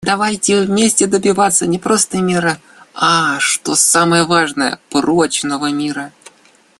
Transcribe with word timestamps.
Давайте 0.03 0.63
вместе 0.63 1.05
добиваться 1.05 1.67
не 1.67 1.77
просто 1.77 2.21
мира, 2.21 2.59
а, 2.95 3.39
что 3.39 3.75
самое 3.75 4.23
важное, 4.25 4.79
прочного 4.89 5.69
мира. 5.69 6.11